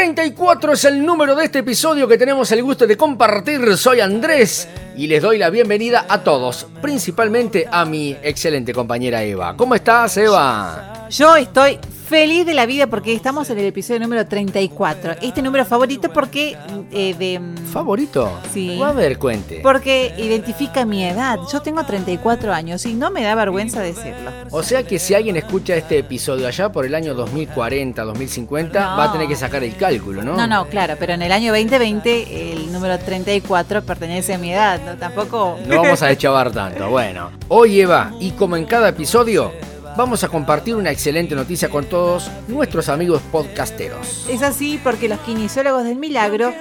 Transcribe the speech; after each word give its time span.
34 0.00 0.72
es 0.72 0.86
el 0.86 1.04
número 1.04 1.34
de 1.34 1.44
este 1.44 1.58
episodio 1.58 2.08
que 2.08 2.16
tenemos 2.16 2.50
el 2.52 2.62
gusto 2.62 2.86
de 2.86 2.96
compartir. 2.96 3.76
Soy 3.76 4.00
Andrés 4.00 4.66
y 4.96 5.06
les 5.06 5.22
doy 5.22 5.38
la 5.38 5.50
bienvenida 5.50 6.06
a 6.08 6.22
todos, 6.22 6.66
principalmente 6.82 7.66
a 7.70 7.84
mi 7.84 8.16
excelente 8.22 8.72
compañera 8.72 9.22
Eva. 9.22 9.56
¿Cómo 9.56 9.74
estás, 9.74 10.16
Eva? 10.16 11.06
Yo 11.10 11.36
estoy 11.36 11.78
feliz 12.10 12.44
de 12.44 12.54
la 12.54 12.66
vida 12.66 12.88
porque 12.88 13.14
estamos 13.14 13.48
en 13.50 13.58
el 13.60 13.66
episodio 13.66 14.00
número 14.00 14.26
34. 14.26 15.14
Este 15.22 15.42
número 15.42 15.64
favorito 15.64 16.12
porque 16.12 16.56
eh, 16.90 17.14
de... 17.14 17.38
Mm, 17.38 17.56
¿Favorito? 17.72 18.36
Sí. 18.52 18.82
A 18.82 18.90
ver, 18.90 19.16
cuente. 19.16 19.60
Porque 19.62 20.12
identifica 20.18 20.84
mi 20.84 21.04
edad. 21.04 21.38
Yo 21.52 21.62
tengo 21.62 21.84
34 21.84 22.52
años 22.52 22.84
y 22.84 22.94
no 22.94 23.12
me 23.12 23.22
da 23.22 23.36
vergüenza 23.36 23.80
decirlo. 23.80 24.32
O 24.50 24.64
sea 24.64 24.82
que 24.82 24.98
si 24.98 25.14
alguien 25.14 25.36
escucha 25.36 25.76
este 25.76 25.98
episodio 25.98 26.48
allá 26.48 26.72
por 26.72 26.84
el 26.84 26.96
año 26.96 27.14
2040, 27.14 28.02
2050, 28.02 28.96
va 28.96 29.04
a 29.04 29.12
tener 29.12 29.28
que 29.28 29.36
sacar 29.36 29.62
el 29.62 29.76
cálculo, 29.76 30.24
¿no? 30.24 30.36
No, 30.36 30.48
no, 30.48 30.66
claro, 30.66 30.96
pero 30.98 31.12
en 31.12 31.22
el 31.22 31.30
año 31.30 31.52
2020 31.52 32.54
el 32.54 32.72
número 32.72 32.98
34 32.98 33.82
pertenece 33.82 34.34
a 34.34 34.38
mi 34.38 34.52
edad, 34.52 34.79
¿no? 34.84 34.96
Tampoco... 34.96 35.58
No 35.66 35.82
vamos 35.82 36.02
a 36.02 36.10
echabar 36.10 36.50
tanto. 36.50 36.88
Bueno, 36.88 37.30
hoy 37.48 37.80
Eva, 37.80 38.12
y 38.20 38.32
como 38.32 38.56
en 38.56 38.64
cada 38.64 38.88
episodio, 38.88 39.52
vamos 39.96 40.24
a 40.24 40.28
compartir 40.28 40.74
una 40.74 40.90
excelente 40.90 41.34
noticia 41.34 41.68
con 41.68 41.84
todos 41.84 42.30
nuestros 42.48 42.88
amigos 42.88 43.22
podcasteros. 43.30 44.26
Es 44.28 44.42
así 44.42 44.80
porque 44.82 45.08
los 45.08 45.20
kinesiólogos 45.20 45.84
del 45.84 45.96
milagro 45.96 46.52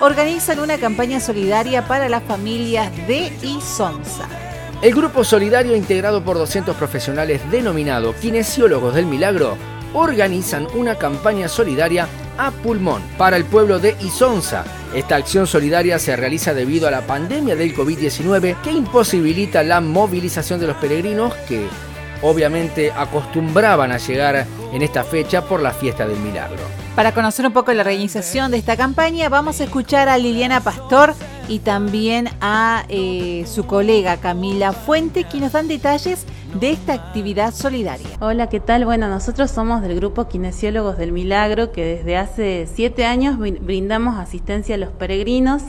organizan 0.00 0.60
una 0.60 0.78
campaña 0.78 1.20
solidaria 1.20 1.86
para 1.86 2.08
las 2.08 2.22
familias 2.22 2.90
de 3.06 3.32
Isonza. 3.42 4.28
El 4.80 4.94
grupo 4.94 5.24
solidario 5.24 5.74
integrado 5.74 6.22
por 6.22 6.38
200 6.38 6.76
profesionales 6.76 7.40
denominado 7.50 8.14
Kinesiólogos 8.14 8.94
del 8.94 9.06
Milagro 9.06 9.56
organizan 9.92 10.68
una 10.72 10.94
campaña 10.94 11.48
solidaria 11.48 12.06
a 12.38 12.52
pulmón 12.52 13.02
para 13.18 13.36
el 13.36 13.44
pueblo 13.44 13.80
de 13.80 13.96
Isonza. 14.00 14.64
Esta 14.94 15.16
acción 15.16 15.46
solidaria 15.46 15.98
se 15.98 16.16
realiza 16.16 16.54
debido 16.54 16.88
a 16.88 16.90
la 16.90 17.02
pandemia 17.02 17.54
del 17.56 17.76
COVID-19 17.76 18.62
que 18.62 18.72
imposibilita 18.72 19.62
la 19.62 19.80
movilización 19.80 20.60
de 20.60 20.66
los 20.66 20.76
peregrinos 20.78 21.34
que 21.46 21.66
obviamente 22.22 22.90
acostumbraban 22.92 23.92
a 23.92 23.98
llegar 23.98 24.46
en 24.72 24.82
esta 24.82 25.04
fecha 25.04 25.44
por 25.44 25.60
la 25.60 25.72
fiesta 25.72 26.06
del 26.06 26.18
milagro. 26.18 26.62
Para 26.96 27.12
conocer 27.12 27.46
un 27.46 27.52
poco 27.52 27.72
la 27.72 27.82
organización 27.82 28.50
de 28.50 28.56
esta 28.56 28.76
campaña, 28.76 29.28
vamos 29.28 29.60
a 29.60 29.64
escuchar 29.64 30.08
a 30.08 30.18
Liliana 30.18 30.60
Pastor 30.60 31.14
y 31.48 31.60
también 31.60 32.28
a 32.40 32.84
eh, 32.88 33.44
su 33.46 33.66
colega 33.66 34.16
Camila 34.16 34.72
Fuente, 34.72 35.24
que 35.24 35.38
nos 35.38 35.52
dan 35.52 35.68
detalles 35.68 36.24
de 36.54 36.70
esta 36.70 36.94
actividad 36.94 37.52
solidaria. 37.52 38.08
Hola, 38.20 38.48
¿qué 38.48 38.58
tal? 38.58 38.84
Bueno, 38.84 39.08
nosotros 39.08 39.50
somos 39.50 39.82
del 39.82 39.96
grupo 39.96 40.28
Kinesiólogos 40.28 40.96
del 40.96 41.12
Milagro, 41.12 41.72
que 41.72 41.84
desde 41.84 42.16
hace 42.16 42.66
siete 42.72 43.04
años 43.04 43.38
brindamos 43.38 44.18
asistencia 44.18 44.76
a 44.76 44.78
los 44.78 44.90
peregrinos, 44.90 45.62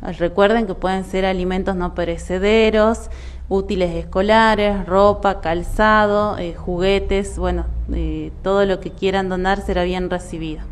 Recuerden 0.00 0.68
que 0.68 0.74
pueden 0.74 1.02
ser 1.04 1.24
alimentos 1.24 1.74
no 1.74 1.94
perecederos, 1.94 3.10
útiles 3.48 3.94
escolares, 3.94 4.86
ropa, 4.86 5.40
calzado, 5.40 6.38
eh, 6.38 6.54
juguetes, 6.54 7.38
bueno, 7.38 7.66
eh, 7.92 8.32
todo 8.42 8.64
lo 8.64 8.80
que 8.80 8.90
quieran 8.90 9.28
donar 9.28 9.60
será 9.60 9.84
bien 9.84 10.10
recibido. 10.10 10.62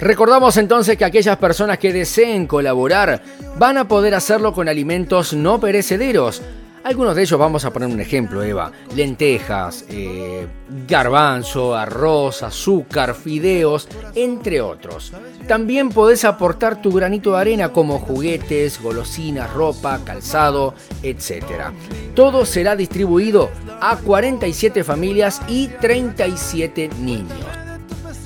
Recordamos 0.00 0.56
entonces 0.56 0.96
que 0.96 1.04
aquellas 1.04 1.36
personas 1.38 1.78
que 1.78 1.92
deseen 1.92 2.46
colaborar 2.46 3.20
van 3.58 3.78
a 3.78 3.88
poder 3.88 4.14
hacerlo 4.14 4.52
con 4.52 4.68
alimentos 4.68 5.34
no 5.34 5.58
perecederos. 5.58 6.40
Algunos 6.84 7.14
de 7.16 7.22
ellos 7.22 7.38
vamos 7.38 7.64
a 7.64 7.72
poner 7.72 7.88
un 7.88 8.00
ejemplo, 8.00 8.42
Eva. 8.42 8.72
Lentejas, 8.94 9.84
eh, 9.88 10.46
garbanzo, 10.86 11.74
arroz, 11.74 12.42
azúcar, 12.42 13.14
fideos, 13.14 13.88
entre 14.14 14.60
otros. 14.60 15.12
También 15.46 15.90
podés 15.90 16.24
aportar 16.24 16.80
tu 16.80 16.92
granito 16.92 17.32
de 17.32 17.40
arena 17.40 17.72
como 17.72 17.98
juguetes, 17.98 18.80
golosinas, 18.80 19.52
ropa, 19.52 20.00
calzado, 20.04 20.74
etc. 21.02 21.72
Todo 22.14 22.44
será 22.46 22.76
distribuido 22.76 23.50
a 23.80 23.96
47 23.96 24.84
familias 24.84 25.40
y 25.48 25.68
37 25.68 26.90
niños 27.00 27.46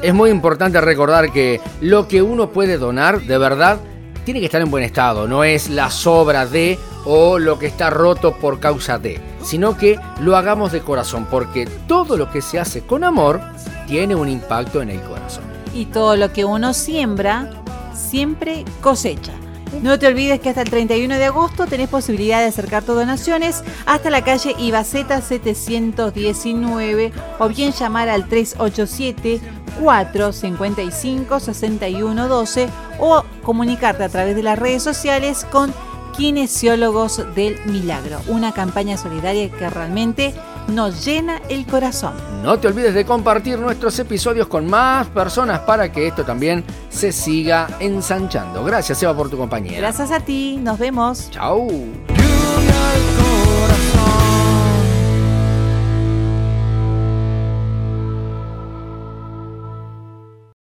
es 0.03 0.12
muy 0.12 0.31
importante 0.31 0.81
recordar 0.81 1.32
que 1.32 1.61
lo 1.81 2.09
que 2.09 2.23
uno 2.23 2.50
puede 2.50 2.77
donar, 2.77 3.23
de 3.23 3.38
verdad, 3.38 3.79
tiene 4.25 4.41
que 4.41 4.47
estar 4.47 4.63
en 4.63 4.71
buen 4.71 4.85
estado. 4.85 5.27
No 5.27 5.45
es 5.45 5.69
la 5.71 5.91
sobra 5.91 6.47
de 6.47 6.79
o 7.05 7.39
lo 7.39 7.59
que 7.59 7.67
está 7.67 7.91
roto 7.91 8.37
por 8.37 8.61
causa 8.61 8.99
de, 8.99 9.21
sino 9.43 9.77
que 9.77 9.99
lo 10.21 10.37
hagamos 10.37 10.73
de 10.73 10.81
corazón, 10.81 11.27
porque 11.31 11.67
todo 11.89 12.17
lo 12.17 12.31
que 12.31 12.43
se 12.43 12.59
hace 12.59 12.83
con 12.83 13.05
amor 13.05 13.41
tiene 13.87 14.15
un 14.15 14.29
impacto 14.29 14.83
en 14.83 14.91
el 14.91 15.01
corazón. 15.03 15.45
Y 15.75 15.87
todo 15.87 16.17
lo 16.17 16.33
que 16.33 16.45
uno 16.45 16.75
siembra, 16.75 17.51
siempre 17.95 18.65
cosecha. 18.81 19.33
No 19.81 19.99
te 19.99 20.07
olvides 20.07 20.41
que 20.41 20.51
hasta 20.51 20.63
el 20.63 20.71
31 20.71 21.15
de 21.17 21.25
agosto 21.25 21.67
tenés 21.67 21.89
posibilidad 21.89 22.41
de 22.41 22.47
acercar 22.47 22.83
tus 22.83 22.95
donaciones 22.95 23.65
hasta 23.87 24.11
la 24.11 24.23
calle 24.23 24.55
Ibaceta 24.59 25.21
719 25.23 27.13
o 27.39 27.49
bien 27.49 27.73
llamar 27.73 28.09
al 28.09 28.29
387 28.29 29.41
455 29.81 31.41
6112 31.41 32.69
o 32.99 33.25
comunicarte 33.43 34.05
a 34.05 34.09
través 34.09 34.37
de 34.37 34.43
las 34.43 34.59
redes 34.59 34.83
sociales 34.83 35.47
con 35.51 35.73
Kinesiólogos 36.17 37.23
del 37.35 37.59
Milagro, 37.65 38.21
una 38.29 38.53
campaña 38.53 38.99
solidaria 38.99 39.51
que 39.51 39.71
realmente 39.71 40.35
nos 40.69 41.05
llena 41.05 41.41
el 41.49 41.67
corazón. 41.67 42.31
No 42.43 42.59
te 42.59 42.67
olvides 42.67 42.93
de 42.93 43.06
compartir 43.06 43.61
nuestros 43.61 43.97
episodios 44.00 44.49
con 44.49 44.67
más 44.67 45.06
personas 45.06 45.61
para 45.61 45.93
que 45.93 46.09
esto 46.09 46.25
también 46.25 46.65
se 46.91 47.12
siga 47.12 47.69
ensanchando. 47.79 48.65
Gracias 48.65 49.00
Eva 49.00 49.17
por 49.17 49.31
tu 49.31 49.37
compañía. 49.37 49.79
Gracias 49.79 50.11
a 50.11 50.19
ti, 50.19 50.56
nos 50.56 50.77
vemos. 50.77 51.31
Chao. 51.31 51.69
corazón. 51.69 51.93